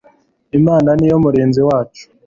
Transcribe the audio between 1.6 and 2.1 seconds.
wacu